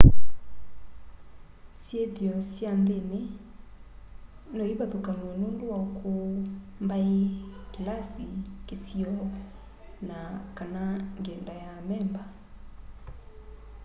[1.81, 3.21] syithio sya nthini
[4.55, 6.29] no ivathukanw'e nundu wa ukuu
[6.83, 7.15] mbai
[7.73, 8.25] kilasi
[8.67, 9.13] kisio
[10.07, 10.83] na/kana
[11.19, 12.23] ngyenda ya amemba